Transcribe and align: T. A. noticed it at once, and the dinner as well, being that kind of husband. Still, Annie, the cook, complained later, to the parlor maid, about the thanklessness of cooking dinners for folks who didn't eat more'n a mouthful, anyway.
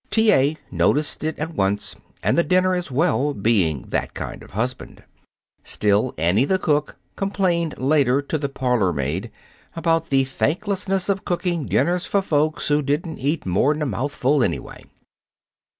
T. 0.09 0.31
A. 0.33 0.57
noticed 0.71 1.23
it 1.23 1.37
at 1.37 1.53
once, 1.53 1.95
and 2.23 2.35
the 2.35 2.41
dinner 2.43 2.73
as 2.73 2.89
well, 2.89 3.35
being 3.35 3.83
that 3.89 4.15
kind 4.15 4.41
of 4.41 4.49
husband. 4.49 5.03
Still, 5.63 6.15
Annie, 6.17 6.43
the 6.43 6.57
cook, 6.57 6.95
complained 7.15 7.77
later, 7.77 8.19
to 8.19 8.39
the 8.39 8.49
parlor 8.49 8.91
maid, 8.91 9.29
about 9.75 10.09
the 10.09 10.23
thanklessness 10.23 11.07
of 11.07 11.23
cooking 11.23 11.67
dinners 11.67 12.07
for 12.07 12.23
folks 12.23 12.67
who 12.67 12.81
didn't 12.81 13.19
eat 13.19 13.45
more'n 13.45 13.79
a 13.83 13.85
mouthful, 13.85 14.43
anyway. 14.43 14.83